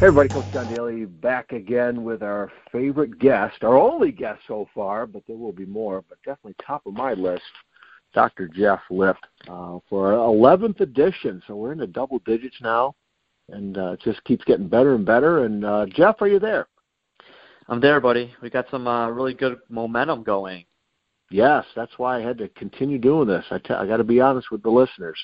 [0.00, 4.68] Hey everybody, Coach John Daly back again with our favorite guest, our only guest so
[4.72, 7.42] far, but there will be more, but definitely top of my list,
[8.14, 8.46] Dr.
[8.46, 9.16] Jeff Lipp,
[9.48, 11.42] uh, for our 11th edition.
[11.48, 12.94] So we're in the double digits now,
[13.48, 15.44] and uh, it just keeps getting better and better.
[15.44, 16.68] And uh, Jeff, are you there?
[17.66, 18.32] I'm there, buddy.
[18.40, 20.64] We got some uh, really good momentum going.
[21.32, 23.46] Yes, that's why I had to continue doing this.
[23.50, 25.18] I, t- I got to be honest with the listeners.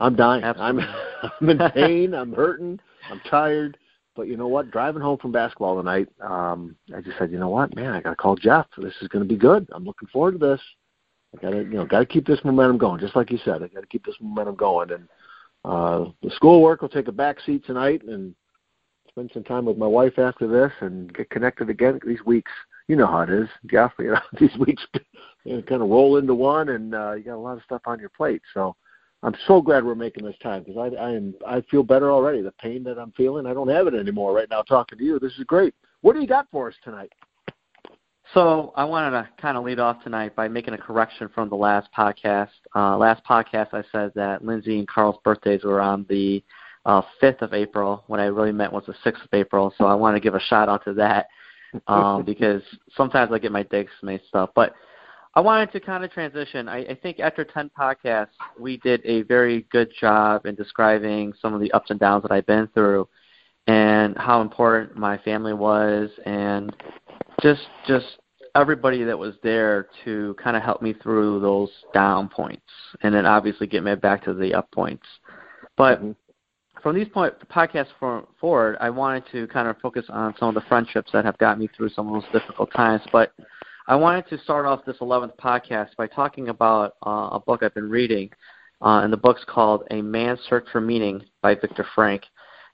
[0.00, 0.44] I'm dying.
[0.44, 0.84] Absolutely.
[0.84, 2.14] I'm I'm in pain.
[2.14, 2.80] I'm hurting.
[3.10, 3.78] I'm tired.
[4.16, 4.70] But you know what?
[4.70, 8.10] Driving home from basketball tonight, um, I just said, you know what, man, I got
[8.10, 8.66] to call Jeff.
[8.78, 9.68] This is going to be good.
[9.72, 10.60] I'm looking forward to this.
[11.34, 13.00] I got to, you know, got to keep this momentum going.
[13.00, 14.92] Just like you said, I got to keep this momentum going.
[14.92, 15.08] And
[15.64, 18.36] uh, the schoolwork will take a back seat tonight, and
[19.08, 21.98] spend some time with my wife after this, and get connected again.
[22.06, 22.52] These weeks,
[22.86, 23.92] you know how it is, Jeff.
[23.98, 24.86] You know, these weeks
[25.44, 27.82] you know, kind of roll into one, and uh, you got a lot of stuff
[27.86, 28.42] on your plate.
[28.52, 28.76] So
[29.24, 32.42] I'm so glad we're making this time because I, I am I feel better already.
[32.42, 34.60] The pain that I'm feeling, I don't have it anymore right now.
[34.62, 35.74] Talking to you, this is great.
[36.02, 37.10] What do you got for us tonight?
[38.34, 41.56] So I wanted to kind of lead off tonight by making a correction from the
[41.56, 42.50] last podcast.
[42.74, 46.42] Uh, last podcast, I said that Lindsay and Carl's birthdays were on the
[46.84, 48.04] uh, 5th of April.
[48.06, 49.72] What I really meant was the 6th of April.
[49.78, 51.28] So I want to give a shout out to that
[51.86, 52.62] um, because
[52.96, 54.52] sometimes I get my dates mixed up.
[54.54, 54.74] But
[55.36, 56.68] I wanted to kind of transition.
[56.68, 61.54] I, I think after 10 podcasts, we did a very good job in describing some
[61.54, 63.08] of the ups and downs that I've been through
[63.66, 66.74] and how important my family was and
[67.42, 68.06] just just
[68.54, 72.62] everybody that was there to kind of help me through those down points
[73.02, 75.06] and then obviously get me back to the up points.
[75.76, 76.12] But mm-hmm.
[76.80, 80.54] from these point podcasts for, forward, I wanted to kind of focus on some of
[80.54, 83.02] the friendships that have got me through some of those difficult times.
[83.10, 83.32] But
[83.86, 87.74] I wanted to start off this 11th podcast by talking about uh, a book I've
[87.74, 88.30] been reading,
[88.80, 92.24] uh, and the book's called A Man's Search for Meaning by Viktor Frankl.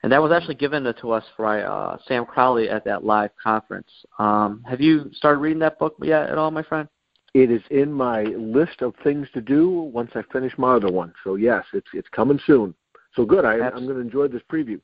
[0.04, 3.88] And that was actually given to us by uh, Sam Crowley at that live conference.
[4.20, 6.88] Um, have you started reading that book yet at all, my friend?
[7.34, 11.12] It is in my list of things to do once I finish my other one.
[11.24, 12.74] So yes, it's it's coming soon.
[13.14, 13.44] So good.
[13.44, 14.80] I, I'm going to enjoy this preview.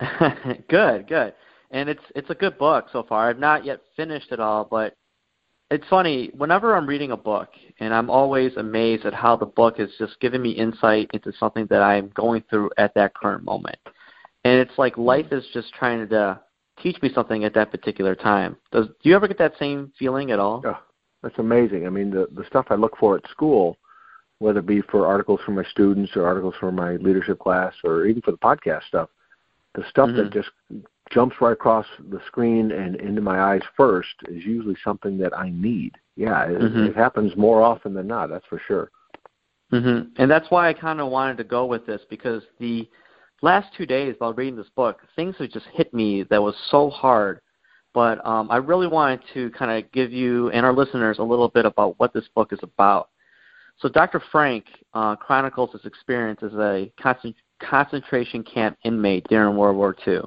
[0.68, 1.32] good, good.
[1.70, 3.30] And it's it's a good book so far.
[3.30, 4.94] I've not yet finished it all, but
[5.70, 9.78] it's funny whenever i'm reading a book and i'm always amazed at how the book
[9.78, 13.78] is just giving me insight into something that i'm going through at that current moment.
[14.44, 16.40] And it's like life is just trying to
[16.82, 18.56] teach me something at that particular time.
[18.72, 20.62] Does do you ever get that same feeling at all?
[20.64, 20.78] Oh,
[21.22, 21.86] that's amazing.
[21.86, 23.76] I mean the the stuff i look for at school
[24.40, 28.06] whether it be for articles for my students or articles for my leadership class or
[28.06, 29.08] even for the podcast stuff
[29.74, 30.18] the stuff mm-hmm.
[30.18, 30.50] that just
[31.10, 35.50] jumps right across the screen and into my eyes first is usually something that I
[35.50, 35.92] need.
[36.16, 36.84] Yeah, it, mm-hmm.
[36.84, 38.28] it happens more often than not.
[38.28, 38.90] That's for sure.
[39.72, 40.20] Mm-hmm.
[40.20, 42.88] And that's why I kind of wanted to go with this because the
[43.42, 46.90] last two days while reading this book, things have just hit me that was so
[46.90, 47.40] hard.
[47.94, 51.48] But um, I really wanted to kind of give you and our listeners a little
[51.48, 53.10] bit about what this book is about.
[53.78, 54.20] So Dr.
[54.32, 54.64] Frankl
[54.94, 56.90] uh, chronicles his experience as a
[57.60, 60.20] concentration camp inmate during World War II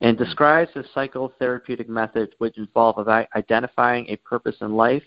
[0.00, 5.02] and describes his psychotherapeutic methods which involve identifying a purpose in life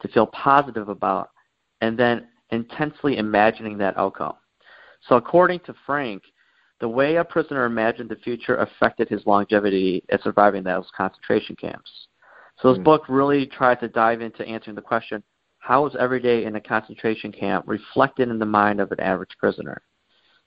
[0.00, 1.30] to feel positive about
[1.80, 4.34] and then intensely imagining that outcome.
[5.08, 6.20] So, according to Frankl,
[6.80, 11.90] the way a prisoner imagined the future affected his longevity at surviving those concentration camps.
[12.60, 12.84] So, this mm-hmm.
[12.84, 15.22] book really tries to dive into answering the question
[15.58, 19.36] how is every day in a concentration camp reflected in the mind of an average
[19.38, 19.82] prisoner?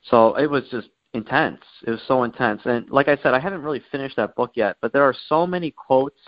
[0.10, 1.62] So, it was just intense.
[1.86, 2.62] It was so intense.
[2.66, 5.46] And like I said, I haven't really finished that book yet, but there are so
[5.46, 6.20] many quotes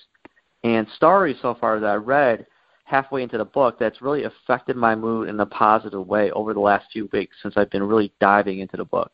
[0.63, 2.45] and stories so far that I read
[2.85, 6.59] halfway into the book that's really affected my mood in a positive way over the
[6.59, 9.11] last few weeks since I've been really diving into the book.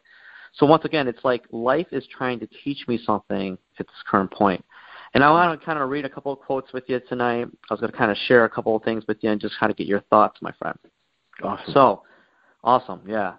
[0.54, 4.32] So once again, it's like life is trying to teach me something at this current
[4.32, 4.64] point.
[5.14, 7.48] And I want to kind of read a couple of quotes with you tonight.
[7.70, 9.58] I was going to kind of share a couple of things with you and just
[9.60, 10.78] kind of get your thoughts, my friend.
[11.44, 11.74] Awesome.
[11.74, 12.04] So,
[12.64, 13.34] awesome, yeah.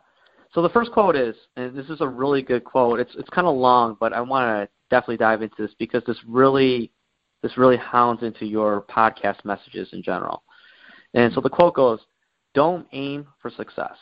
[0.54, 3.00] So the first quote is, and this is a really good quote.
[3.00, 6.18] It's it's kind of long, but I want to definitely dive into this because this
[6.26, 6.92] really
[7.42, 10.42] this really hounds into your podcast messages in general.
[11.14, 12.00] And so the quote goes,
[12.52, 13.96] "Don't aim for success.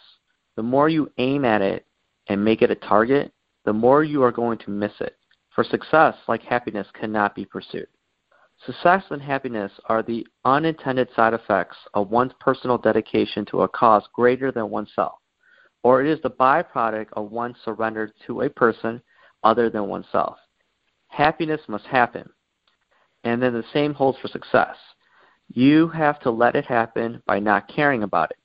[0.56, 1.86] The more you aim at it
[2.26, 3.32] and make it a target,
[3.64, 5.16] the more you are going to miss it.
[5.50, 7.86] For success, like happiness, cannot be pursued."
[8.66, 14.06] Success and happiness are the unintended side effects of one's personal dedication to a cause
[14.12, 15.19] greater than oneself
[15.82, 19.00] or it is the byproduct of one surrender to a person
[19.42, 20.36] other than oneself.
[21.08, 22.28] Happiness must happen.
[23.24, 24.76] And then the same holds for success.
[25.52, 28.38] You have to let it happen by not caring about it.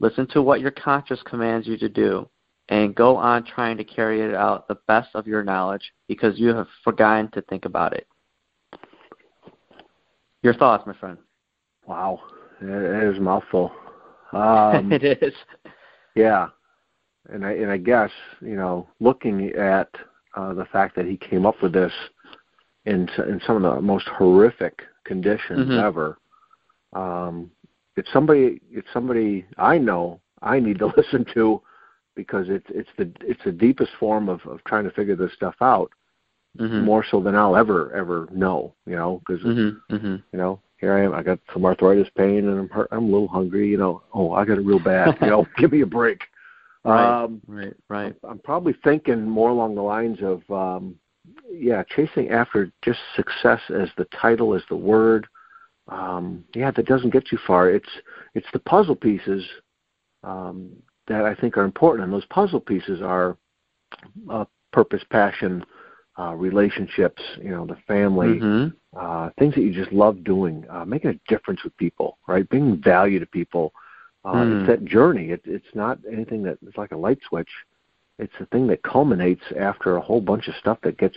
[0.00, 2.28] Listen to what your conscience commands you to do
[2.68, 6.48] and go on trying to carry it out the best of your knowledge because you
[6.48, 8.06] have forgotten to think about it.
[10.42, 11.18] Your thoughts, my friend?
[11.86, 12.20] Wow,
[12.60, 13.72] it is a mouthful.
[14.32, 15.32] Um, it is.
[16.16, 16.48] Yeah,
[17.32, 18.10] and I and I guess
[18.40, 19.88] you know looking at
[20.36, 21.92] uh, the fact that he came up with this
[22.86, 25.82] in in some of the most horrific conditions Mhm.
[25.82, 26.18] ever.
[26.92, 27.50] Um,
[27.96, 31.60] it's somebody it's somebody I know I need to listen to
[32.14, 35.54] because it's it's the it's the deepest form of of trying to figure this stuff
[35.60, 35.90] out
[36.58, 36.84] Mhm.
[36.84, 38.74] more so than I'll ever ever know.
[38.86, 39.80] You know because Mhm.
[39.90, 40.22] Mhm.
[40.32, 43.10] you know here I am I got some arthritis pain and I'm hurt, I'm a
[43.12, 43.68] little hungry.
[43.68, 45.16] You know oh I got it real bad.
[45.20, 46.22] you know give me a break.
[46.84, 47.24] Right.
[47.24, 47.74] Um, Right.
[47.88, 48.14] Right.
[48.28, 50.96] I'm probably thinking more along the lines of, um,
[51.50, 55.26] yeah, chasing after just success as the title, as the word.
[55.88, 57.70] Um, yeah, that doesn't get you far.
[57.70, 57.88] It's
[58.34, 59.44] it's the puzzle pieces
[60.22, 60.70] um,
[61.08, 63.36] that I think are important, and those puzzle pieces are
[64.30, 65.64] uh, purpose, passion,
[66.18, 67.22] uh, relationships.
[67.38, 68.74] You know, the family, Mhm.
[68.96, 72.48] uh, things that you just love doing, uh, making a difference with people, right?
[72.48, 73.72] Bringing value to people.
[74.24, 74.60] Uh, Hmm.
[74.60, 75.30] It's that journey.
[75.30, 77.50] It, it's not anything that it's like a light switch.
[78.18, 81.16] It's the thing that culminates after a whole bunch of stuff that gets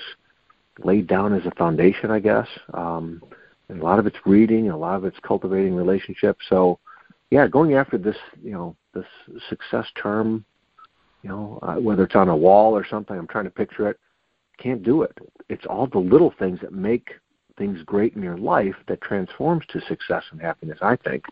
[0.83, 2.47] laid down as a foundation, I guess.
[2.73, 3.21] Um,
[3.69, 6.45] and a lot of it's reading, a lot of it's cultivating relationships.
[6.49, 6.79] So,
[7.29, 9.05] yeah, going after this, you know, this
[9.49, 10.45] success term,
[11.21, 13.99] you know, uh, whether it's on a wall or something, I'm trying to picture it.
[14.57, 15.15] Can't do it.
[15.49, 17.09] It's all the little things that make
[17.57, 20.79] things great in your life that transforms to success and happiness.
[20.81, 21.25] I think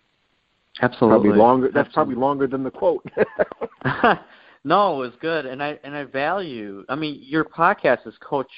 [0.81, 1.30] Absolutely.
[1.30, 1.68] probably longer.
[1.74, 2.16] That's Absolutely.
[2.16, 3.06] probably longer than the quote.
[4.63, 6.83] no, it was good, and I and I value.
[6.89, 8.51] I mean, your podcast is coach,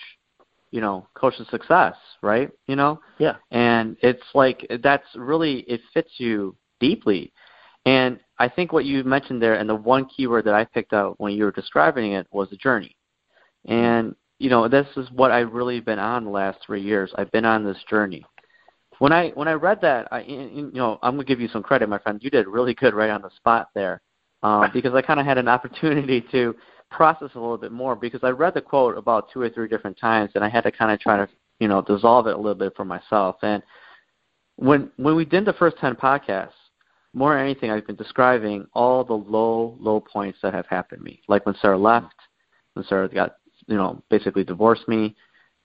[0.71, 2.49] you know, coach of success, right?
[2.67, 3.35] You know, yeah.
[3.51, 7.33] and it's like that's really it fits you deeply,
[7.85, 11.19] and I think what you mentioned there, and the one keyword that I picked out
[11.19, 12.95] when you were describing it was the journey,
[13.65, 17.11] and you know, this is what I've really been on the last three years.
[17.17, 18.23] I've been on this journey.
[18.99, 21.89] When I when I read that, I you know I'm gonna give you some credit,
[21.89, 22.21] my friend.
[22.21, 24.01] You did really good right on the spot there,
[24.43, 26.55] uh, because I kind of had an opportunity to
[26.89, 29.99] process a little bit more because I read the quote about two or three different
[29.99, 31.27] times, and I had to kind of try to
[31.59, 33.37] you know dissolve it a little bit for myself.
[33.43, 33.61] And
[34.55, 36.51] when when we did the first ten podcasts,
[37.13, 41.05] more than anything, I've been describing all the low low points that have happened to
[41.05, 42.15] me, like when Sarah left,
[42.73, 43.35] when Sarah got
[43.67, 45.15] you know basically divorced me,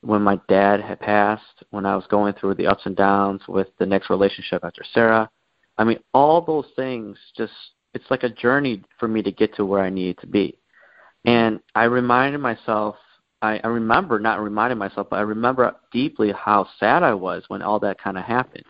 [0.02, 3.68] when my dad had passed, when I was going through the ups and downs with
[3.78, 5.30] the next relationship after Sarah.
[5.78, 7.52] I mean, all those things just
[7.94, 10.58] it's like a journey for me to get to where I needed to be.
[11.24, 12.96] And I reminded myself
[13.42, 17.60] I, I remember not reminding myself, but I remember deeply how sad I was when
[17.60, 18.64] all that kind of happened.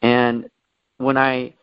[0.00, 0.48] And
[0.96, 1.54] when I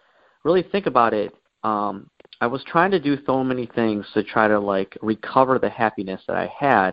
[0.44, 2.10] really think about it, um,
[2.40, 6.22] I was trying to do so many things to try to like recover the happiness
[6.28, 6.92] that I had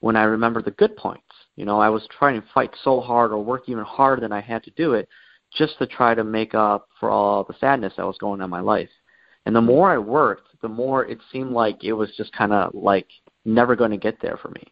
[0.00, 1.23] when I remember the good points.
[1.56, 4.40] You know, I was trying to fight so hard or work even harder than I
[4.40, 5.08] had to do it
[5.52, 8.50] just to try to make up for all the sadness that was going on in
[8.50, 8.88] my life.
[9.46, 12.74] And the more I worked, the more it seemed like it was just kind of
[12.74, 13.06] like
[13.44, 14.64] never going to get there for me.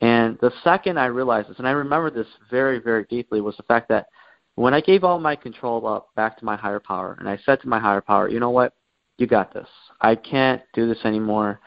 [0.00, 3.62] And the second I realized this, and I remember this very, very deeply, was the
[3.64, 4.06] fact that
[4.54, 7.60] when I gave all my control up back to my higher power, and I said
[7.60, 8.72] to my higher power, you know what?
[9.18, 9.68] You got this.
[10.00, 11.60] I can't do this anymore.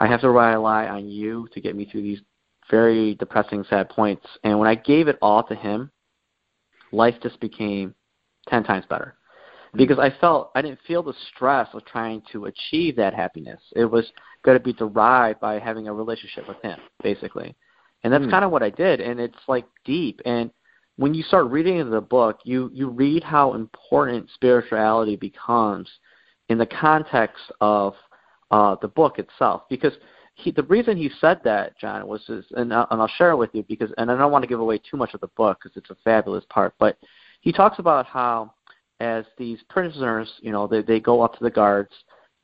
[0.00, 2.20] I have to rely on you to get me through these
[2.70, 4.26] very depressing, sad points.
[4.44, 5.90] And when I gave it all to him,
[6.92, 7.94] life just became
[8.48, 9.14] 10 times better.
[9.74, 13.60] Because I felt, I didn't feel the stress of trying to achieve that happiness.
[13.74, 14.10] It was
[14.42, 17.54] going to be derived by having a relationship with him, basically.
[18.02, 18.30] And that's Hmm.
[18.30, 19.00] kind of what I did.
[19.00, 20.22] And it's like deep.
[20.24, 20.50] And
[20.96, 25.90] when you start reading the book, you, you read how important spirituality becomes
[26.48, 27.94] in the context of
[28.50, 29.64] uh, the book itself.
[29.68, 29.92] Because
[30.36, 33.36] he, the reason he said that, John, was just, and, I'll- and I'll share it
[33.36, 35.58] with you because, and I don't want to give away too much of the book
[35.62, 36.98] because it's a fabulous part, but
[37.40, 38.52] he talks about how
[39.00, 41.90] as these prisoners, you know, they, they go up to the guards,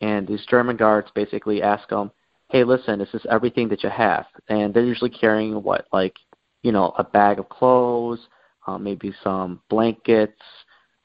[0.00, 2.10] and these German guards basically ask them,
[2.50, 4.26] hey, listen, is this everything that you have?
[4.48, 6.16] And they're usually carrying what, like,
[6.62, 8.20] you know, a bag of clothes,
[8.66, 10.40] uh, maybe some blankets,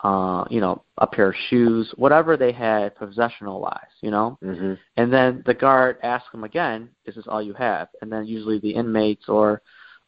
[0.08, 4.38] uh, you know, a pair of shoes, whatever they had possessional wise, you know?
[4.42, 8.26] hmm And then the guard asks them again, "Is this all you have?" And then
[8.26, 9.62] usually the inmates or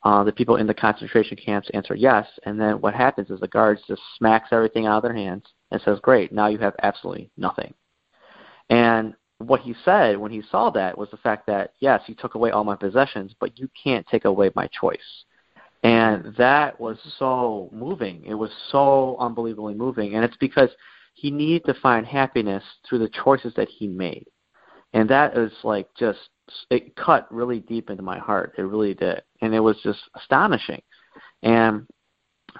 [0.04, 2.26] uh, the people in the concentration camps answer yes.
[2.46, 5.82] And then what happens is the guards just smacks everything out of their hands and
[5.82, 7.74] says, "Great, now you have absolutely nothing."
[8.70, 12.36] And what he said when he saw that was the fact that yes, you took
[12.36, 15.26] away all my possessions, but you can't take away my choice.
[15.84, 18.24] And that was so moving.
[18.26, 20.16] It was so unbelievably moving.
[20.16, 20.70] And it's because
[21.14, 24.28] he needed to find happiness through the choices that he made.
[24.94, 26.20] and that is like just
[26.70, 28.54] it cut really deep into my heart.
[28.58, 30.82] It really did, and it was just astonishing.
[31.44, 31.86] And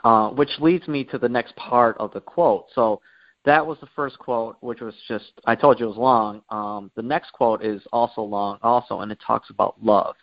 [0.04, 2.66] uh, which leads me to the next part of the quote.
[2.76, 3.02] So
[3.46, 6.42] that was the first quote, which was just I told you it was long.
[6.50, 10.16] Um, the next quote is also long, also, and it talks about love.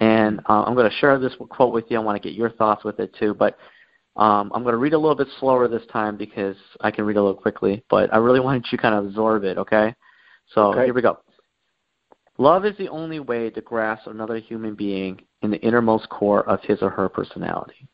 [0.00, 1.96] And uh, I'm going to share this quote with you.
[1.96, 3.56] I want to get your thoughts with it too, but
[4.16, 7.16] um, I'm going to read a little bit slower this time because I can read
[7.16, 7.84] a little quickly.
[7.88, 9.58] But I really want you to kind of absorb it.
[9.58, 9.94] Okay.
[10.54, 10.84] So okay.
[10.84, 11.18] here we go.
[12.38, 16.60] Love is the only way to grasp another human being in the innermost core of
[16.62, 17.88] his or her personality.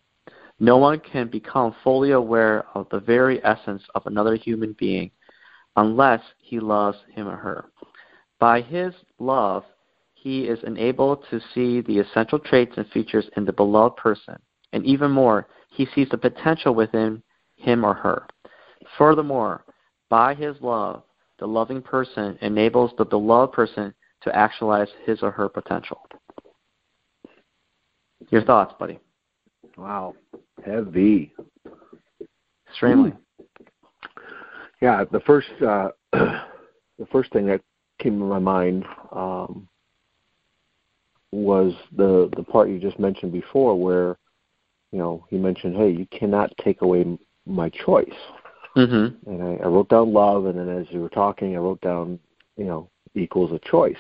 [0.59, 5.11] No one can become fully aware of the very essence of another human being
[5.77, 7.67] unless he loves him or her.
[8.39, 9.65] By his love,
[10.23, 14.37] he is enabled to see the essential traits and features in the beloved person,
[14.73, 17.21] and even more, he sees the potential within
[17.57, 18.29] him or her.
[18.97, 19.65] Furthermore,
[20.09, 21.03] by his love,
[21.41, 26.01] the loving person enables the beloved person to actualize his or her potential.
[28.31, 29.01] Your thoughts, buddy?
[29.77, 30.15] Wow,
[30.65, 31.35] heavy.
[32.69, 33.11] Extremely.
[33.11, 33.17] Hmm.
[34.81, 37.61] Yeah, the first uh, the first thing that
[37.99, 39.69] came to my mind um,
[41.33, 44.19] was the the part you just mentioned before, where
[44.93, 48.09] you know he mentioned, "Hey, you cannot take away my choice."
[48.77, 49.31] Mm-hmm.
[49.31, 52.19] And I, I wrote down love, and then as you were talking, I wrote down,
[52.57, 53.97] you know, equals a choice.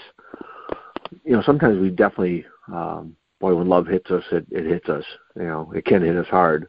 [1.24, 5.04] You know, sometimes we definitely um, boy, when love hits us, it, it hits us.
[5.36, 6.68] You know, it can hit us hard,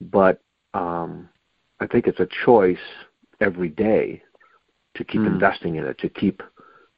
[0.00, 0.40] but
[0.74, 1.28] um,
[1.80, 2.76] I think it's a choice
[3.40, 4.22] every day
[4.96, 5.26] to keep mm.
[5.26, 6.42] investing in it, to keep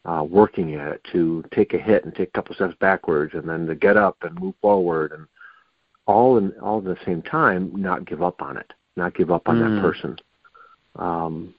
[0.06, 3.48] uh, working at it, to take a hit and take a couple steps backwards, and
[3.48, 5.26] then to get up and move forward, and
[6.06, 9.48] all in all at the same time, not give up on it, not give up
[9.48, 9.74] on mm.
[9.74, 10.16] that person.
[10.96, 11.54] Um,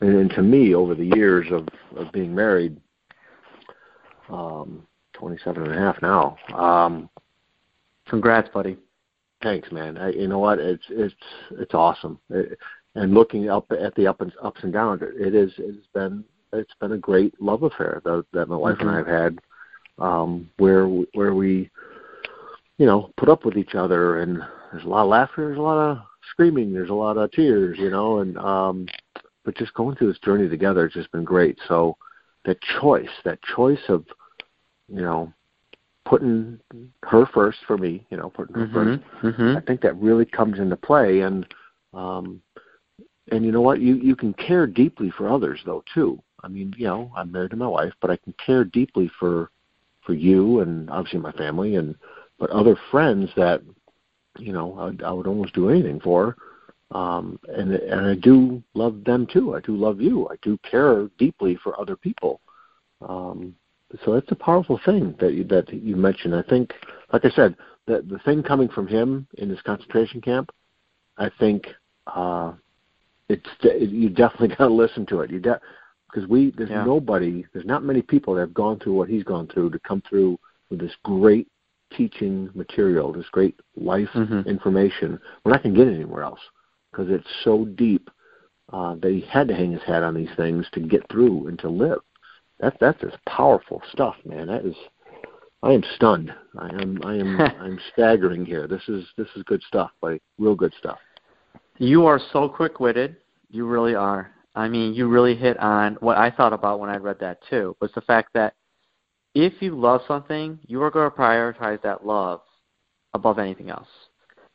[0.00, 2.80] and, and to me, over the years of, of being married,
[4.30, 6.36] um, 27 and a half now.
[6.54, 7.08] Um,
[8.08, 8.76] Congrats, buddy.
[9.42, 9.96] Thanks, man.
[9.98, 10.58] I, you know what?
[10.58, 11.14] It's it's
[11.52, 12.18] it's awesome.
[12.30, 12.58] It,
[12.94, 16.74] and looking up at the up and ups and downs, it is it's been it's
[16.80, 18.88] been a great love affair that, that my wife mm-hmm.
[18.88, 19.38] and I have had,
[19.98, 21.70] um, where where we,
[22.78, 24.40] you know, put up with each other, and
[24.70, 25.98] there's a lot of laughter, there's a lot of
[26.30, 28.86] screaming, there's a lot of tears, you know, and um,
[29.44, 31.58] but just going through this journey together has just been great.
[31.68, 31.96] So
[32.44, 34.04] that choice, that choice of
[34.88, 35.32] you know,
[36.04, 36.58] putting
[37.04, 39.26] her first for me, you know, putting her mm-hmm.
[39.26, 39.56] 1st mm-hmm.
[39.56, 41.46] I think that really comes into play and
[41.94, 42.42] um
[43.30, 46.22] and you know what, you you can care deeply for others though too.
[46.42, 49.50] I mean, you know, I'm married to my wife, but I can care deeply for
[50.04, 51.94] for you and obviously my family and
[52.38, 53.62] but other friends that
[54.36, 56.36] you know I, I would almost do anything for
[56.90, 59.54] um and and I do love them too.
[59.54, 60.28] I do love you.
[60.28, 62.40] I do care deeply for other people.
[63.00, 63.54] Um
[64.04, 66.34] so it's a powerful thing that you, that you mentioned.
[66.34, 66.72] I think,
[67.12, 67.56] like I said,
[67.86, 70.50] the the thing coming from him in his concentration camp,
[71.18, 71.66] I think
[72.06, 72.52] uh,
[73.28, 75.30] it's it, you definitely got to listen to it.
[75.30, 75.60] You de-
[76.12, 76.84] because we there's yeah.
[76.84, 80.02] nobody, there's not many people that have gone through what he's gone through to come
[80.08, 80.38] through
[80.70, 81.48] with this great
[81.96, 84.48] teaching material, this great life mm-hmm.
[84.48, 85.18] information.
[85.44, 86.40] We're not going to get anywhere else
[86.90, 88.10] because it's so deep
[88.72, 91.58] uh, that he had to hang his hat on these things to get through and
[91.60, 92.00] to live.
[92.60, 94.46] That that's just powerful stuff, man.
[94.46, 94.74] That is
[95.62, 96.32] I am stunned.
[96.58, 98.66] I am I am I'm staggering here.
[98.66, 100.98] This is this is good stuff, like real good stuff.
[101.78, 103.16] You are so quick witted.
[103.50, 104.30] You really are.
[104.54, 107.76] I mean, you really hit on what I thought about when I read that too,
[107.80, 108.54] was the fact that
[109.34, 112.40] if you love something, you are going to prioritize that love
[113.14, 113.88] above anything else.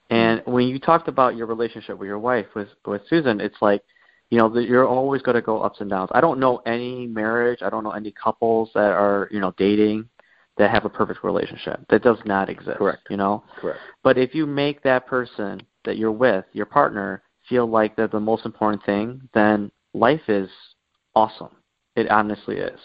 [0.09, 3.83] And when you talked about your relationship with your wife with with Susan, it's like
[4.29, 6.09] you know, that you're always going to go ups and downs.
[6.13, 10.09] I don't know any marriage, I don't know any couples that are, you know, dating
[10.57, 11.79] that have a perfect relationship.
[11.89, 12.77] That does not exist.
[12.77, 13.03] Correct.
[13.09, 13.43] You know?
[13.59, 13.79] Correct.
[14.03, 18.19] But if you make that person that you're with, your partner, feel like they're the
[18.19, 20.49] most important thing, then life is
[21.15, 21.55] awesome.
[21.95, 22.79] It honestly is.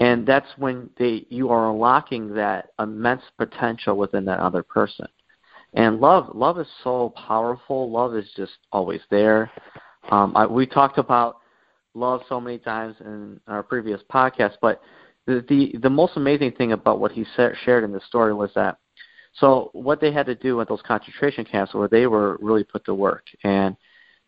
[0.00, 5.06] And that's when they you are unlocking that immense potential within that other person.
[5.74, 7.90] And love love is so powerful.
[7.90, 9.50] Love is just always there.
[10.10, 11.38] Um, I, we talked about
[11.94, 14.80] love so many times in our previous podcast, but
[15.26, 18.50] the, the the most amazing thing about what he sa- shared in the story was
[18.54, 18.78] that
[19.34, 22.84] so what they had to do at those concentration camps where they were really put
[22.84, 23.76] to work and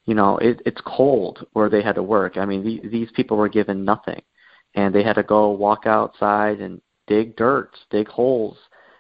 [0.07, 2.37] you know it, it's cold where they had to work.
[2.37, 4.23] I mean the, these people were given nothing
[4.75, 8.57] and they had to go walk outside and dig dirt, dig holes,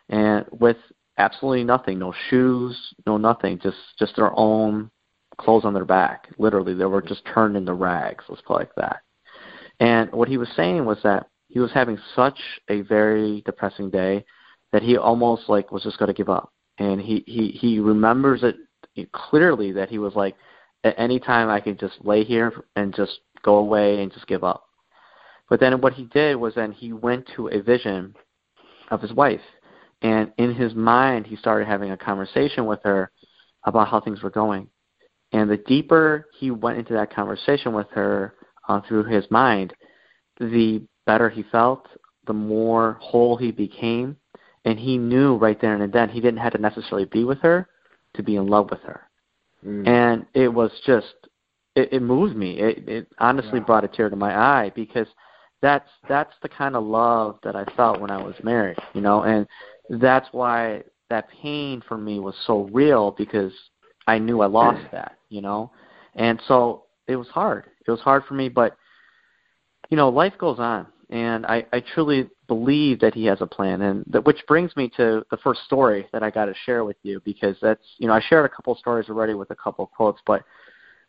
[0.08, 0.76] and with
[1.18, 4.90] absolutely nothing, no shoes, no nothing, just just their own
[5.38, 6.28] clothes on their back.
[6.38, 8.24] Literally, they were just turned into rags.
[8.28, 9.02] Let's put it like that.
[9.80, 14.24] And what he was saying was that he was having such a very depressing day
[14.72, 16.52] that he almost like was just going to give up.
[16.78, 18.56] And he he he remembers it
[19.12, 20.36] clearly that he was like,
[20.86, 24.44] at any time I can just lay here and just go away and just give
[24.44, 24.64] up.
[25.48, 28.14] But then what he did was then he went to a vision
[28.90, 29.40] of his wife.
[30.02, 33.10] And in his mind, he started having a conversation with her
[33.64, 34.68] about how things were going.
[35.32, 38.34] And the deeper he went into that conversation with her
[38.68, 39.74] uh, through his mind,
[40.38, 41.88] the better he felt,
[42.26, 44.16] the more whole he became.
[44.64, 47.68] And he knew right there and then he didn't have to necessarily be with her
[48.14, 49.05] to be in love with her.
[49.64, 49.86] Mm.
[49.86, 51.14] And it was just,
[51.74, 52.58] it, it moved me.
[52.58, 53.64] It, it honestly yeah.
[53.64, 55.06] brought a tear to my eye because
[55.62, 59.22] that's that's the kind of love that I felt when I was married, you know,
[59.22, 59.46] and
[60.00, 63.52] that's why that pain for me was so real because
[64.06, 65.70] I knew I lost that, you know,
[66.14, 67.64] and so it was hard.
[67.86, 68.76] It was hard for me, but
[69.88, 73.82] you know, life goes on, and I, I truly believe that he has a plan,
[73.82, 76.96] and that which brings me to the first story that I got to share with
[77.02, 79.90] you because that's you know I shared a couple stories already with a couple of
[79.92, 80.42] quotes, but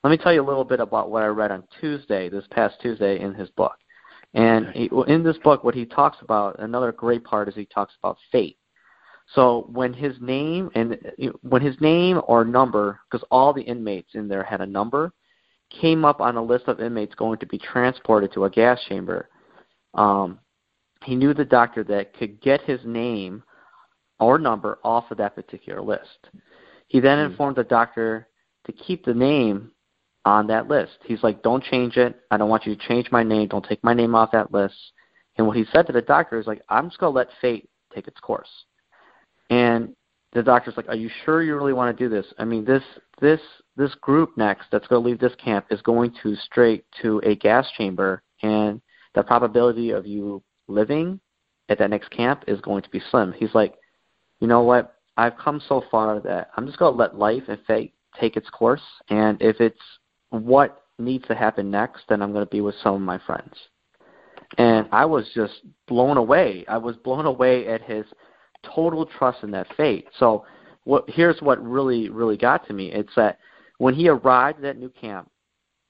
[0.03, 2.75] let me tell you a little bit about what I read on Tuesday, this past
[2.81, 3.75] Tuesday, in his book.
[4.33, 7.93] And he, in this book, what he talks about, another great part is he talks
[7.99, 8.57] about fate.
[9.33, 10.97] So when his name and
[11.41, 15.11] when his name or number, because all the inmates in there had a number,
[15.69, 19.29] came up on a list of inmates going to be transported to a gas chamber,
[19.93, 20.39] um,
[21.03, 23.43] he knew the doctor that could get his name
[24.19, 26.29] or number off of that particular list.
[26.87, 27.31] He then mm-hmm.
[27.31, 28.27] informed the doctor
[28.65, 29.71] to keep the name
[30.25, 30.97] on that list.
[31.05, 32.19] He's like, don't change it.
[32.31, 33.47] I don't want you to change my name.
[33.47, 34.75] Don't take my name off that list.
[35.37, 37.69] And what he said to the doctor is like, I'm just going to let fate
[37.93, 38.49] take its course.
[39.49, 39.95] And
[40.33, 42.25] the doctor's like, are you sure you really want to do this?
[42.37, 42.83] I mean, this
[43.21, 43.39] this
[43.75, 47.35] this group next that's going to leave this camp is going to straight to a
[47.35, 48.81] gas chamber, and
[49.17, 51.19] the probability of you living
[51.69, 53.33] at that next camp is going to be slim.
[53.33, 53.73] He's like,
[54.39, 54.95] you know what?
[55.17, 58.49] I've come so far that I'm just going to let life and fate take its
[58.51, 59.79] course, and if it's
[60.29, 63.53] what needs to happen next, then I'm going to be with some of my friends.
[64.59, 66.63] And I was just blown away.
[66.67, 68.05] I was blown away at his
[68.63, 70.07] total trust in that fate.
[70.19, 70.45] So,
[70.83, 72.91] what here's what really really got to me.
[72.91, 73.39] It's that
[73.77, 75.29] when he arrived at that new camp,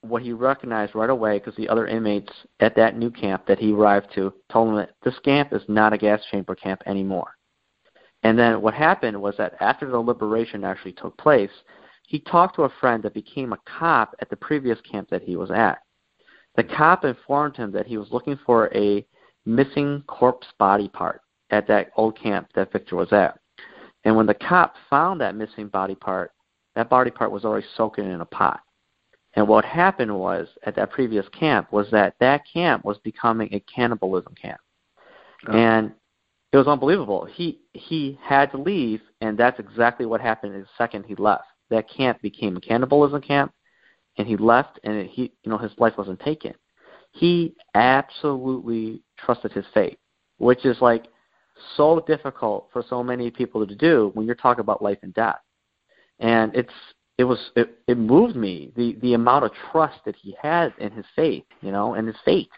[0.02, 3.72] what he recognized right away, because the other inmates at that new camp that he
[3.72, 7.34] arrived to told him that this camp is not a gas chamber camp anymore.
[8.22, 11.50] And then what happened was that after the liberation actually took place,
[12.06, 15.36] he talked to a friend that became a cop at the previous camp that he
[15.36, 15.78] was at.
[16.56, 19.06] The cop informed him that he was looking for a
[19.44, 23.38] missing corpse body part at that old camp that Victor was at.
[24.04, 26.32] And when the cop found that missing body part,
[26.74, 28.60] that body part was already soaking in a pot.
[29.38, 33.60] And what happened was at that previous camp was that that camp was becoming a
[33.60, 34.60] cannibalism camp.
[35.48, 35.56] Oh.
[35.56, 35.92] And
[36.52, 37.24] it was unbelievable.
[37.24, 41.88] He he had to leave and that's exactly what happened the second he left that
[41.88, 43.52] camp became a cannibalism camp,
[44.16, 46.54] and he left, and it, he, you know, his life wasn't taken.
[47.12, 49.98] He absolutely trusted his fate,
[50.38, 51.06] which is like
[51.76, 55.38] so difficult for so many people to do when you're talking about life and death.
[56.20, 56.72] And it's
[57.18, 60.92] it was it, it moved me the the amount of trust that he had in
[60.92, 62.48] his faith, you know, and his fate.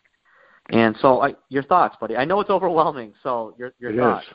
[0.72, 2.16] And so, I, your thoughts, buddy?
[2.16, 3.12] I know it's overwhelming.
[3.22, 4.26] So, your your it thoughts.
[4.26, 4.34] Is.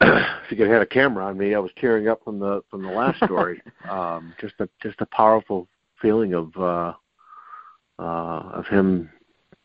[0.00, 2.82] if you could have a camera on me, I was tearing up from the from
[2.82, 3.62] the last story.
[3.90, 5.68] um, just a just a powerful
[6.00, 6.92] feeling of uh,
[7.98, 9.10] uh, of him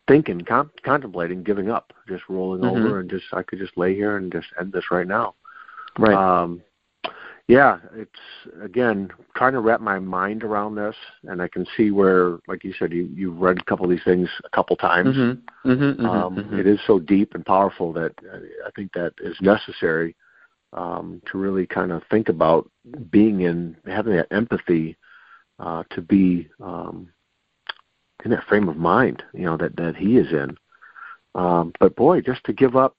[0.06, 2.84] thinking, con- contemplating, giving up, just rolling mm-hmm.
[2.84, 5.34] over, and just I could just lay here and just end this right now.
[5.98, 6.14] Right.
[6.14, 6.62] Um,
[7.52, 8.10] yeah, it's
[8.62, 12.72] again trying to wrap my mind around this, and I can see where, like you
[12.78, 15.14] said, you you've read a couple of these things a couple times.
[15.14, 15.70] Mm-hmm.
[15.70, 16.58] Mm-hmm, um, mm-hmm.
[16.58, 18.14] It is so deep and powerful that
[18.66, 20.16] I think that is necessary
[20.72, 22.70] um, to really kind of think about
[23.10, 24.96] being in having that empathy
[25.58, 27.12] uh, to be um,
[28.24, 30.56] in that frame of mind, you know, that that he is in.
[31.34, 32.98] Um, but boy, just to give up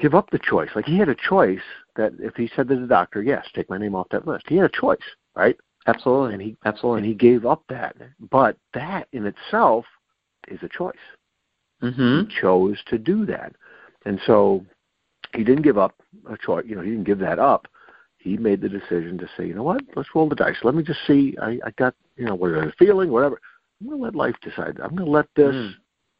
[0.00, 0.70] give up the choice.
[0.74, 1.60] Like he had a choice
[1.96, 4.56] that if he said to the doctor, "Yes, take my name off that list," he
[4.56, 4.98] had a choice,
[5.36, 5.56] right?
[5.86, 7.96] Absolutely, and he absolutely, and he gave up that.
[8.30, 9.84] But that in itself
[10.48, 10.94] is a choice.
[11.82, 12.28] Mm-hmm.
[12.28, 13.54] He chose to do that,
[14.04, 14.64] and so
[15.34, 15.94] he didn't give up
[16.28, 16.64] a choice.
[16.66, 17.66] You know, he didn't give that up.
[18.18, 20.56] He made the decision to say, you know what, let's roll the dice.
[20.62, 21.34] Let me just see.
[21.40, 23.40] I, I got, you know, what a feeling, whatever.
[23.80, 24.78] I'm going to let life decide.
[24.82, 25.54] I'm going to let this.
[25.54, 25.72] Mm.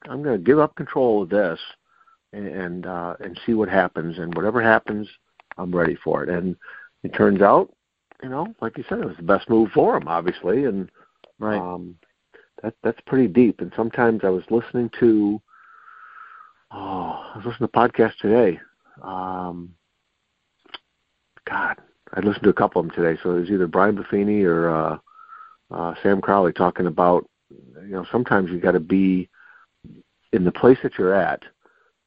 [0.09, 1.61] I'm going to give up control of this
[2.33, 4.19] and uh, and see what happens.
[4.19, 5.09] And whatever happens,
[5.59, 6.29] I'm ready for it.
[6.29, 6.57] And
[7.03, 7.73] it turns out,
[8.23, 10.64] you know, like you said, it was the best move for him, obviously.
[10.64, 10.90] And
[11.38, 11.59] right.
[11.59, 11.97] um,
[12.62, 13.61] that that's pretty deep.
[13.61, 15.40] And sometimes I was listening to
[16.73, 18.61] oh, I was listening to a podcast today.
[19.03, 19.75] Um,
[21.49, 21.77] God,
[22.14, 23.19] I listened to a couple of them today.
[23.23, 24.99] So it was either Brian Buffini or uh,
[25.71, 29.29] uh, Sam Crowley talking about you know sometimes you got to be
[30.33, 31.43] in the place that you're at.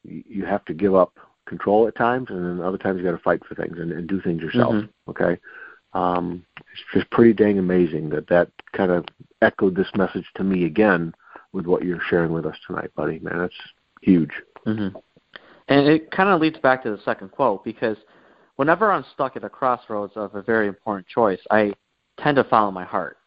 [0.04, 3.22] You have to give up control at times, and then other times you got to
[3.22, 4.74] fight for things and, and do things yourself.
[4.74, 5.10] Mm-hmm.
[5.10, 5.40] Okay,
[5.92, 9.04] um, it's just pretty dang amazing that that kind of
[9.42, 11.14] echoed this message to me again
[11.52, 13.18] with what you're sharing with us tonight, buddy.
[13.20, 13.54] Man, that's
[14.02, 14.32] huge.
[14.66, 14.96] Mm-hmm.
[15.68, 17.96] And it kind of leads back to the second quote because
[18.56, 21.72] whenever I'm stuck at a crossroads of a very important choice, I
[22.18, 23.18] tend to follow my heart.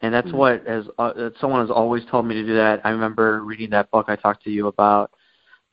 [0.00, 0.36] And that's mm-hmm.
[0.36, 2.80] what as uh, someone has always told me to do that.
[2.84, 5.10] I remember reading that book I talked to you about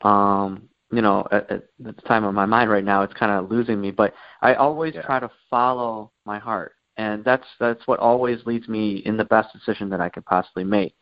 [0.02, 3.52] um you know, at, at the time of my mind right now, it's kind of
[3.52, 3.92] losing me.
[3.92, 5.02] But I always yeah.
[5.04, 9.54] try to follow my heart, and that's that's what always leads me in the best
[9.54, 10.96] decision that I could possibly make.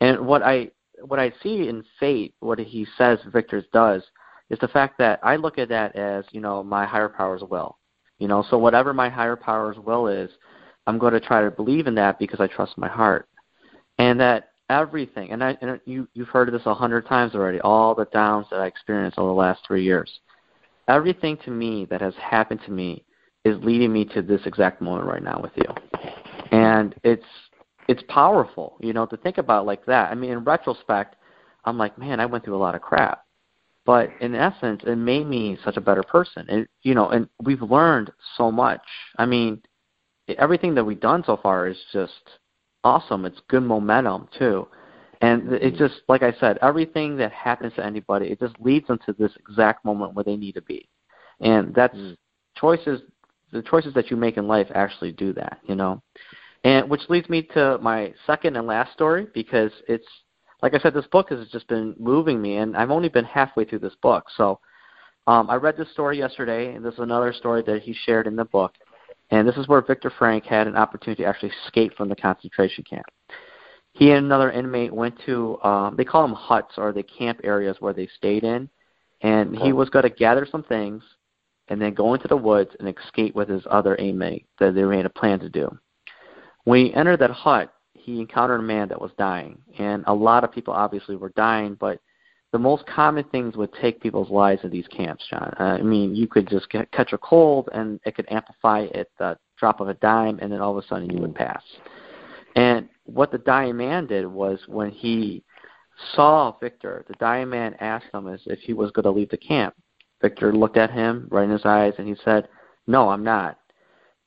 [0.00, 0.70] And what I
[1.04, 4.02] what I see in fate, what he says Victor does,
[4.50, 7.78] is the fact that I look at that as you know my higher power's will.
[8.18, 10.30] You know, so whatever my higher power's will is,
[10.86, 13.28] I'm going to try to believe in that because I trust my heart,
[13.98, 17.94] and that everything, and, I, and you, you've heard this a hundred times already, all
[17.94, 20.20] the downs that I experienced over the last three years.
[20.88, 23.04] Everything to me that has happened to me
[23.44, 25.64] is leading me to this exact moment right now with you.
[26.50, 27.24] And it's
[27.88, 30.10] it's powerful, you know, to think about like that.
[30.10, 31.16] I mean, in retrospect,
[31.64, 33.24] I'm like, man, I went through a lot of crap.
[33.84, 36.46] But in essence, it made me such a better person.
[36.48, 38.82] And you know, and we've learned so much.
[39.18, 39.60] I mean,
[40.38, 42.12] everything that we've done so far is just
[42.84, 43.24] awesome.
[43.24, 44.68] It's good momentum too.
[45.20, 48.98] And it just, like I said, everything that happens to anybody, it just leads them
[49.06, 50.88] to this exact moment where they need to be.
[51.40, 52.16] And that's mm.
[52.56, 53.02] choices,
[53.52, 56.02] the choices that you make in life actually do that, you know.
[56.64, 60.06] And which leads me to my second and last story because it's,
[60.60, 63.64] like I said, this book has just been moving me, and I've only been halfway
[63.64, 64.26] through this book.
[64.36, 64.60] So
[65.26, 68.36] um, I read this story yesterday, and this is another story that he shared in
[68.36, 68.74] the book.
[69.32, 72.84] And this is where Victor Frankl had an opportunity to actually escape from the concentration
[72.84, 73.06] camp.
[73.94, 77.78] He and another inmate went to, um, they call them huts or the camp areas
[77.80, 78.68] where they stayed in.
[79.22, 81.02] And he was going to gather some things
[81.68, 85.06] and then go into the woods and escape with his other inmate that they made
[85.06, 85.70] a plan to do.
[86.64, 89.58] When he entered that hut, he encountered a man that was dying.
[89.78, 92.00] And a lot of people obviously were dying, but
[92.52, 95.54] the most common things would take people's lives in these camps, John.
[95.58, 99.08] Uh, I mean, you could just get, catch a cold and it could amplify at
[99.18, 101.62] the drop of a dime, and then all of a sudden you would pass.
[102.54, 105.42] And what the dying man did was when he
[106.14, 109.36] saw Victor, the dying man asked him as if he was going to leave the
[109.38, 109.74] camp.
[110.20, 112.48] Victor looked at him right in his eyes and he said,
[112.86, 113.58] "No, I'm not."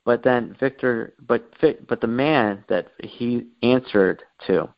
[0.04, 1.50] But then Victor, but
[1.88, 4.70] but the man that he answered to,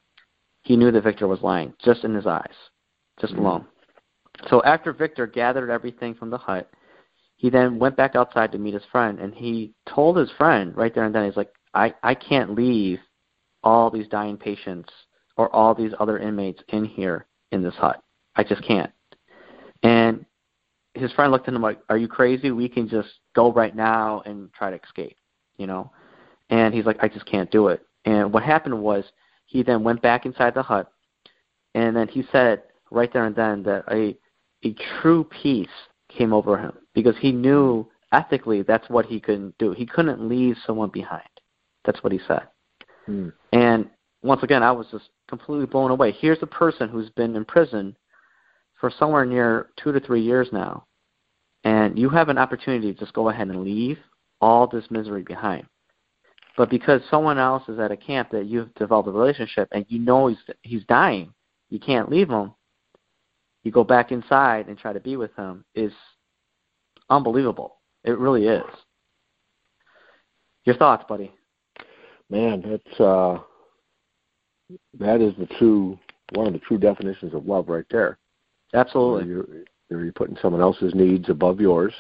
[0.64, 2.54] he knew that Victor was lying just in his eyes
[3.20, 3.46] just mm-hmm.
[3.46, 3.66] alone.
[4.50, 6.70] So after Victor gathered everything from the hut,
[7.36, 10.94] he then went back outside to meet his friend, and he told his friend right
[10.94, 13.00] there and then, he's like, I, I can't leave
[13.64, 14.90] all these dying patients
[15.36, 18.02] or all these other inmates in here in this hut.
[18.36, 18.92] I just can't.
[19.84, 20.26] And
[20.96, 22.52] his friend looked at him like, Are you crazy?
[22.52, 25.18] We can just go right now and try to escape,
[25.58, 25.92] you know?
[26.50, 27.86] And he's like, I just can't do it.
[28.06, 29.04] And what happened was
[29.46, 30.92] he then went back inside the hut,
[31.76, 34.18] and then he said, right there and then that a
[34.64, 35.68] a true peace
[36.10, 39.72] came over him because he knew ethically that's what he couldn't do.
[39.72, 41.28] He couldn't leave someone behind.
[41.86, 42.48] That's what he said.
[43.06, 43.30] Hmm.
[43.54, 43.90] And
[44.24, 46.12] once again, I was just completely blown away.
[46.12, 47.96] Here's a person who's been in prison
[48.80, 50.86] for somewhere near two to three years now,
[51.64, 53.98] and you have an opportunity to just go ahead and leave
[54.42, 55.66] all this misery behind.
[56.56, 60.00] But because someone else is at a camp that you've developed a relationship and you
[60.00, 61.34] know he's he's dying,
[61.70, 62.54] you can't leave him
[63.68, 65.92] you go back inside and try to be with him is
[67.10, 67.76] unbelievable.
[68.06, 68.64] It really is.
[70.64, 71.34] Your thoughts, buddy?
[72.30, 73.40] Man, that's uh
[75.00, 76.00] that is the true
[76.34, 78.18] one of the true definitions of love right there.
[78.74, 79.28] Absolutely.
[79.28, 79.48] You're,
[79.90, 81.94] you're putting someone else's needs above yours.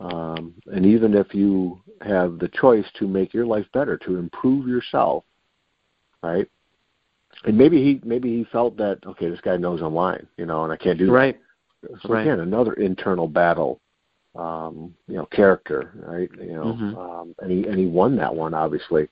[0.00, 4.66] Um, and even if you have the choice to make your life better, to improve
[4.66, 5.24] yourself,
[6.22, 6.48] right?
[7.44, 10.64] And maybe he maybe he felt that okay, this guy knows I'm lying, you know,
[10.64, 11.38] and I can't do right.
[11.82, 12.02] That.
[12.02, 12.22] So right.
[12.22, 13.80] again, another internal battle,
[14.36, 16.30] um, you know, character, right?
[16.40, 16.96] You know, mm-hmm.
[16.96, 19.08] um, and he and he won that one obviously.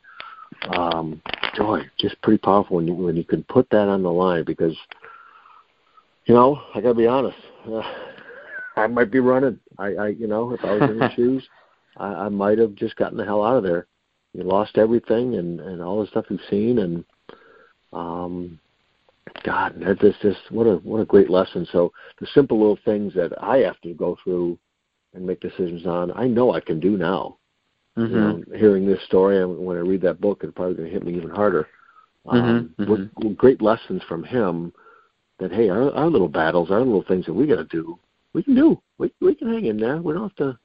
[0.76, 1.22] Um,
[1.54, 4.76] joy, just pretty powerful when you when you can put that on the line because,
[6.26, 7.38] you know, I gotta be honest,
[7.70, 7.82] uh,
[8.76, 9.58] I might be running.
[9.78, 11.48] I, I you know, if I was in his shoes,
[11.96, 13.86] I, I might have just gotten the hell out of there.
[14.32, 17.04] You lost everything and and all the stuff you've seen and
[17.92, 18.58] Um,
[19.44, 21.66] God, that's just what a what a great lesson.
[21.72, 24.58] So the simple little things that I have to go through
[25.14, 27.36] and make decisions on, I know I can do now.
[27.96, 28.14] Mm-hmm.
[28.14, 30.94] You know, hearing this story, and when I read that book, it's probably going to
[30.94, 31.68] hit me even harder.
[32.28, 34.72] Um, Mm-hmm, what, what great lessons from him
[35.38, 37.98] that hey, our, our little battles, our little things that we got to do,
[38.32, 38.80] we can do.
[38.98, 39.96] We we can hang in there.
[39.96, 40.58] We don't have to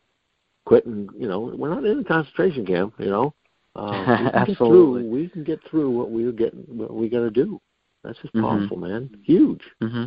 [0.66, 2.94] quit, and you know, we're not in a concentration camp.
[3.00, 3.34] You know,
[3.76, 5.02] um, we Absolutely.
[5.04, 5.10] through.
[5.10, 6.62] We can get through what we're getting.
[6.68, 7.60] What we got to do.
[8.04, 8.42] That's just Mhm.
[8.42, 9.10] powerful, man.
[9.24, 9.62] Huge.
[9.82, 10.06] hmm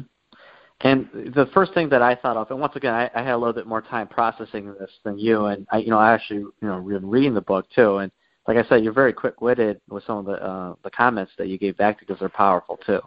[0.80, 3.36] And the first thing that I thought of, and once again, I, I had a
[3.36, 6.52] little bit more time processing this than you, and I, you know, I actually, you
[6.62, 8.12] know, been reading the book too, and
[8.46, 11.58] like I said, you're very quick-witted with some of the uh, the comments that you
[11.58, 13.00] gave back because they're powerful too.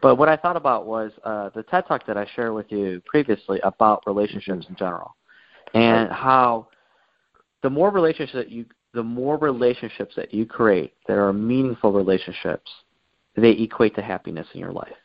[0.00, 3.02] But what I thought about was uh, the TED talk that I shared with you
[3.06, 5.16] previously about relationships in general,
[5.74, 6.68] and how
[7.62, 12.70] the more relationships that you, the more relationships that you create that are meaningful relationships,
[13.36, 14.96] they equate to happiness in your life.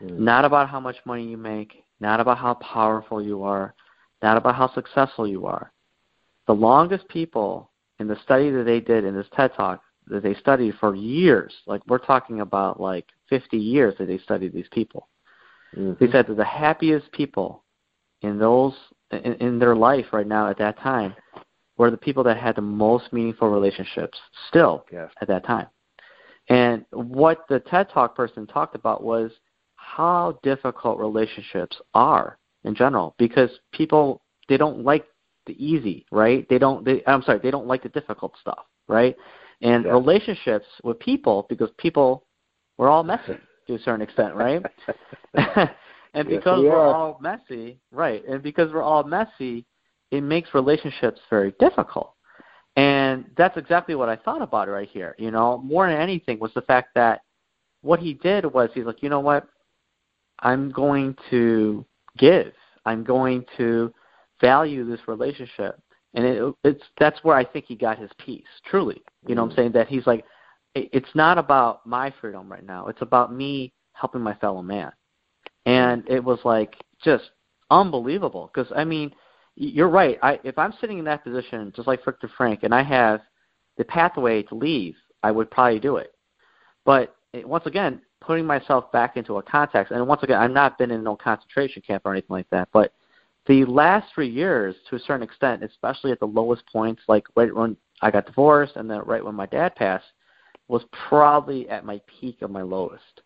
[0.00, 0.20] Mm.
[0.20, 3.74] Not about how much money you make, not about how powerful you are,
[4.22, 5.72] not about how successful you are.
[6.46, 10.34] The longest people in the study that they did in this TED Talk that they
[10.34, 15.08] studied for years, like we're talking about like 50 years that they studied these people.
[15.74, 15.98] Mhm.
[15.98, 17.64] They said that the happiest people
[18.20, 18.74] in those
[19.10, 21.14] in, in their life right now at that time
[21.76, 25.10] were the people that had the most meaningful relationships still Yes.
[25.20, 25.66] at that time.
[26.48, 29.30] And what the TED Talk person talked about was
[29.76, 35.06] how difficult relationships are in general because people they don't like
[35.46, 36.46] the easy, right?
[36.48, 39.16] They don't they I'm sorry, they don't like the difficult stuff, right?
[39.62, 39.92] And Yeah.
[39.92, 42.26] relationships with people because people
[42.76, 44.62] we're all messy to a certain extent, right?
[46.14, 48.26] and Yes, because we we're all messy, right?
[48.26, 49.66] And because we're all messy,
[50.14, 52.12] it makes relationships very difficult.
[52.76, 55.14] And that's exactly what I thought about right here.
[55.18, 57.22] You know, more than anything was the fact that
[57.82, 59.46] what he did was he's like, you know what?
[60.40, 61.84] I'm going to
[62.18, 62.52] give.
[62.84, 63.92] I'm going to
[64.40, 65.80] value this relationship.
[66.14, 68.44] And it, it's that's where I think he got his peace.
[68.70, 69.60] Truly, you know, what I'm mm-hmm.
[69.60, 70.24] saying that he's like,
[70.76, 72.86] it's not about my freedom right now.
[72.86, 74.92] It's about me helping my fellow man.
[75.66, 77.30] And it was like just
[77.70, 79.12] unbelievable because I mean,
[79.56, 80.18] you're right.
[80.22, 83.20] I if I'm sitting in that position, just like Victor Frankl, and I have
[83.76, 86.14] the pathway to leave, I would probably do it.
[86.84, 90.78] But it, once again, putting myself back into a context, and once again, I've not
[90.78, 92.92] been in no concentration camp or anything like that, but
[93.46, 97.54] the last three years, to a certain extent, especially at the lowest points, like right
[97.54, 100.06] when I got divorced and then right when my dad passed,
[100.68, 103.20] was probably at my peak of my lowest.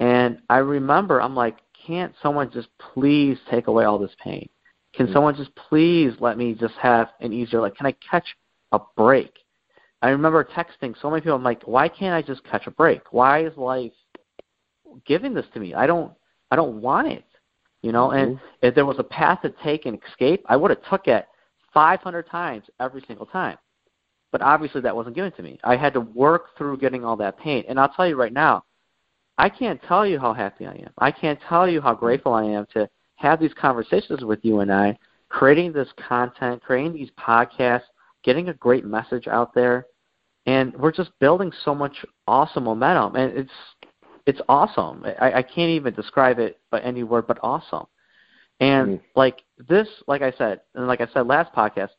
[0.00, 4.48] And I remember, I'm like, can't someone just please take away all this pain?
[4.96, 5.12] Can Mm.
[5.12, 8.36] someone just please let me just have an easier, like, can I catch
[8.72, 9.32] a break?
[10.02, 11.36] I remember texting so many people.
[11.36, 13.12] I'm like, why can't I just catch a break?
[13.12, 13.92] Why is life
[15.06, 15.74] giving this to me?
[15.74, 16.12] I don't,
[16.50, 17.24] I don't want it,
[17.82, 18.10] you know.
[18.10, 21.26] And if there was a path to take and escape, I would have took it
[21.72, 23.56] 500 times every single time.
[24.30, 25.58] But obviously, that wasn't given to me.
[25.64, 27.64] I had to work through getting all that pain.
[27.68, 28.64] And I'll tell you right now,
[29.38, 30.92] I can't tell you how happy I am.
[30.98, 34.72] I can't tell you how grateful I am to have these conversations with you and
[34.72, 34.98] I,
[35.28, 37.82] creating this content, creating these podcasts,
[38.22, 39.86] getting a great message out there,
[40.46, 43.16] and we're just building so much awesome momentum.
[43.16, 43.50] And it's
[44.26, 45.04] it's awesome.
[45.20, 47.86] I, I can't even describe it by any word but awesome.
[48.60, 49.00] And Mm.
[49.14, 51.90] like this, like I said, and like I said last podcast,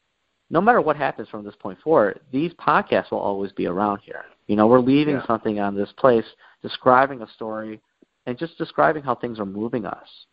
[0.50, 4.26] no matter what happens from this point forward, these podcasts will always be around here.
[4.48, 5.26] You know, we're leaving Yeah.
[5.26, 6.26] something on this place,
[6.62, 7.82] describing a story,
[8.26, 10.26] and just describing how things are moving us.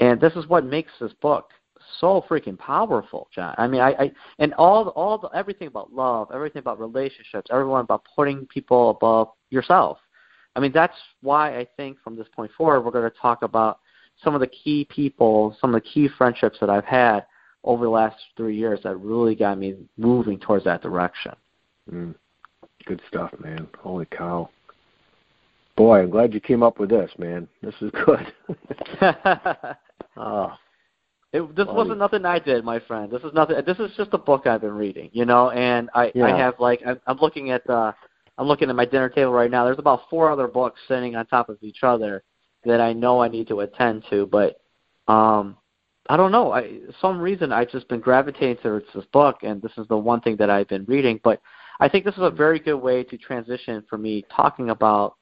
[0.00, 1.50] And this is what makes this book
[2.00, 3.54] so freaking powerful, John.
[3.58, 7.82] I mean, I, I and all all the everything about love, everything about relationships, everyone
[7.82, 9.98] about putting people above yourself.
[10.56, 13.80] I mean, that's why I think from this point forward, we're going to talk about
[14.22, 17.24] some of the key people, some of the key friendships that I've had
[17.62, 21.32] over the last three years that really got me moving towards that direction.
[21.92, 22.14] Mm.
[22.86, 23.68] Good stuff, man.
[23.78, 24.50] Holy cow.
[25.76, 27.46] Boy, I'm glad you came up with this, man.
[27.62, 28.26] This is good.
[30.16, 30.52] oh,
[31.32, 33.10] It, this wasn't nothing I did, my friend.
[33.10, 33.56] This is nothing.
[33.66, 35.50] This is just a book I've been reading, you know.
[35.50, 37.94] And I, I have like I'm, I'm looking at the,
[38.36, 39.64] I'm looking at my dinner table right now.
[39.64, 42.24] There's about four other books sitting on top of each other
[42.64, 44.60] that I know I need to attend to, but
[45.08, 45.56] um,
[46.08, 46.52] I don't know.
[46.52, 50.20] I some reason I've just been gravitating towards this book, and this is the one
[50.20, 51.20] thing that I've been reading.
[51.22, 51.40] But
[51.78, 55.14] I think this is a very good way to transition for me talking about,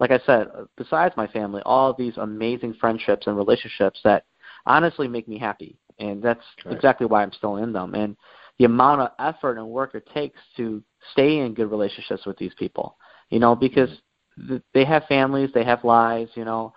[0.00, 4.24] like I said, uh, besides my family, all these amazing friendships and relationships that
[4.66, 6.74] honestly make me happy, and that's Right.
[6.74, 7.94] exactly why I'm still in them.
[7.94, 8.16] And
[8.58, 12.54] the amount of effort and work it takes to stay in good relationships with these
[12.54, 12.96] people,
[13.30, 13.90] you know, because
[14.38, 14.58] mm-hmm.
[14.74, 16.72] they have families, they have lives, you know.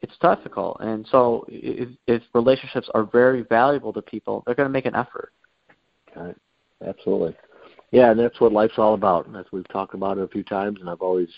[0.00, 4.72] It's difficult, and so if, if relationships are very valuable to people, they're going to
[4.72, 5.32] make an effort.
[6.14, 6.36] It.
[6.86, 7.36] Absolutely.
[7.90, 9.26] Yeah, and that's what life's all about.
[9.26, 11.28] And that's we've talked about it a few times, and I've always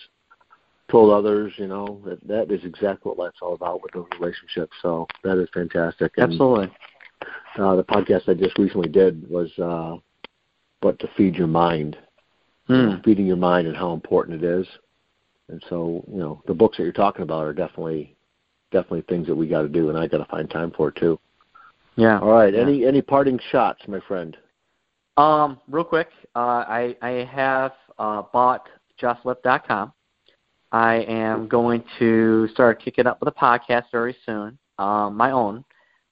[0.90, 4.72] told others, you know, that that is exactly what life's all about with those relationships.
[4.83, 6.12] So that is fantastic.
[6.16, 6.70] And, Absolutely.
[7.59, 9.98] Uh, the podcast I just recently did was, uh,
[10.81, 11.96] "But to feed your mind."
[12.70, 13.03] Mm.
[13.05, 14.64] feeding your mind and how important it is.
[15.48, 18.14] And so, you know, the books that you're talking about are definitely
[18.70, 21.18] definitely things that we got to do, and I got to find time for too.
[21.96, 22.20] Yeah.
[22.20, 22.55] All right.
[22.55, 22.61] Yeah.
[22.61, 24.37] Any any parting shots, my friend?
[25.16, 28.68] Um, real quick, uh, I I have uh, bought
[29.00, 29.92] jefflip.com.
[30.72, 35.64] I am going to start kicking up with a podcast very soon, um, my own.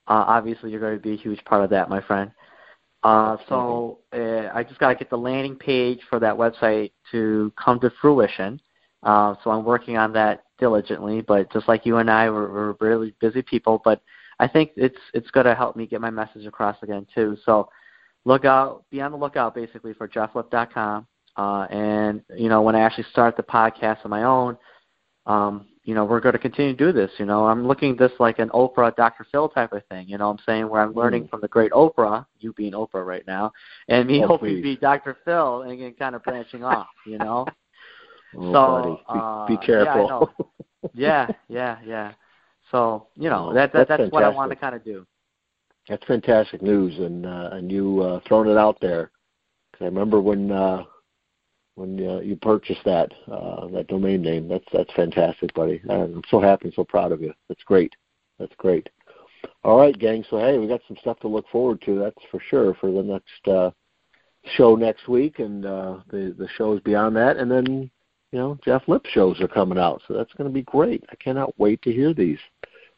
[0.08, 2.30] Uh, obviously, you're going to be a huge part of that, my friend.
[3.04, 7.52] Uh, so uh, I just got to get the landing page for that website to
[7.62, 8.60] come to fruition.
[9.02, 11.20] Uh, so I'm working on that diligently.
[11.20, 13.80] But just like you and I, we're, we're really busy people.
[13.84, 14.02] But
[14.40, 17.36] I think it's it's going to help me get my message across again too.
[17.44, 17.68] So
[18.24, 21.06] look out, be on the lookout basically for jefflip.com.
[21.38, 24.58] Uh, and you know when I actually start the podcast on my own,
[25.26, 27.10] um, you know, we're going to continue to do this.
[27.18, 29.24] You know, I'm looking at this like an Oprah, Dr.
[29.30, 30.08] Phil type of thing.
[30.08, 31.30] You know, I'm saying where I'm learning mm.
[31.30, 33.52] from the great Oprah, you being Oprah right now,
[33.88, 34.56] and me oh, hoping please.
[34.56, 35.16] to be Dr.
[35.24, 36.88] Phil and again kind of branching off.
[37.06, 37.46] You know.
[38.36, 38.94] Oh, so buddy.
[38.94, 40.30] Be, uh, be careful.
[40.92, 42.12] Yeah, yeah, yeah, yeah.
[42.70, 45.06] So you know Oh, that, that that's that's what I want to kind of do.
[45.88, 49.10] That's fantastic news, and uh, and you uh, throwing it out there.
[49.72, 50.84] 'Cause I remember when uh,
[51.78, 54.48] when uh, you purchased that uh, that domain name.
[54.48, 55.80] That's that's fantastic, buddy.
[55.88, 57.32] I'm so happy and so proud of you.
[57.48, 57.94] That's great.
[58.38, 58.88] That's great.
[59.64, 60.24] All right, gang.
[60.28, 61.98] So hey, we got some stuff to look forward to.
[61.98, 63.70] That's for sure for the next uh,
[64.56, 67.90] show next week, and uh, the the shows beyond that, and then
[68.32, 71.04] you know Jeff Lip shows are coming out, so that's going to be great.
[71.10, 72.38] I cannot wait to hear these.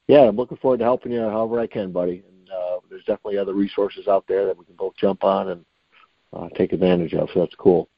[0.09, 2.25] Yeah, I'm looking forward to helping you however I can, buddy.
[2.27, 5.65] And uh, there's definitely other resources out there that we can both jump on and
[6.33, 7.29] uh, take advantage of.
[7.33, 7.89] So that's cool.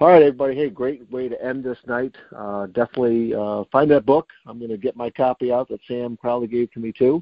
[0.00, 0.54] All right, everybody.
[0.54, 2.14] Hey, great way to end this night.
[2.36, 4.28] Uh, definitely uh, find that book.
[4.46, 7.20] I'm going to get my copy out that Sam Crowley gave to me too,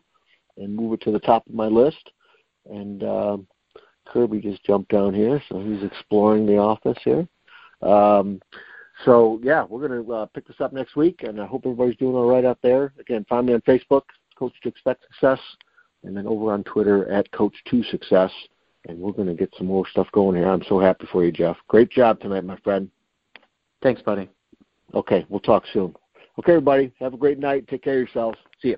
[0.59, 2.11] and move it to the top of my list.
[2.71, 3.39] And uh,
[4.05, 7.27] Kirby just jumped down here, so he's exploring the office here.
[7.81, 8.43] Um,
[9.07, 11.97] so yeah, we're going to uh, pick this up next week, and I hope everybody's
[11.97, 12.93] doing all right out there.
[13.01, 14.03] Again, find me on Facebook,
[14.39, 15.41] Coach to Expect Success,
[16.05, 18.31] and then over on Twitter at Coach to Success
[18.89, 20.49] and we're going to get some more stuff going here.
[20.49, 21.57] I'm so happy for you, Jeff.
[21.69, 22.91] Great job tonight, my friend.
[23.83, 24.29] Thanks, buddy.
[24.95, 25.95] Okay, we'll talk soon.
[26.39, 27.67] Okay, everybody, have a great night.
[27.69, 28.39] Take care of yourselves.
[28.61, 28.77] See you.